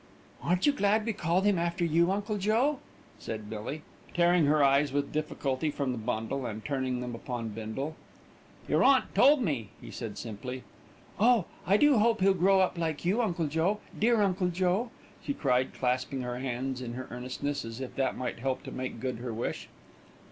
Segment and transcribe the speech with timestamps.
[0.41, 2.79] "Aren't you glad we called him after you, Uncle Joe?"
[3.19, 3.83] said Millie,
[4.15, 7.95] tearing her eyes with difficulty from the bundle and turning them upon Bindle.
[8.67, 10.63] "Yer aunt told me," he said simply.
[11.19, 11.45] "Oh!
[11.67, 14.89] I do hope he'll grow up like you, Uncle Joe, dear Uncle Joe,"
[15.23, 18.99] she cried, clasping her hands in her earnestness, as if that might help to make
[18.99, 19.69] good her wish.